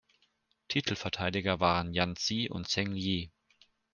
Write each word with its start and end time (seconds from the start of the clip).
Titelverteidiger 0.67 1.59
waren 1.59 1.93
Yan 1.93 2.15
Zi 2.15 2.49
und 2.49 2.67
Zheng 2.67 2.95
Jie. 2.95 3.29